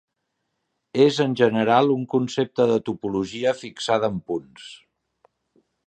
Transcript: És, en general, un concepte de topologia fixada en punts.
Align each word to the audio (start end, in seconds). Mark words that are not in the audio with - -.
És, 1.03 1.19
en 1.25 1.35
general, 1.41 1.93
un 1.97 2.07
concepte 2.15 2.67
de 2.73 2.79
topologia 2.89 3.55
fixada 3.61 4.11
en 4.15 4.21
punts. 4.33 4.69